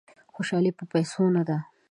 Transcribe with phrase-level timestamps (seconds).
[0.33, 1.57] خوشالي په پیسو نه ده.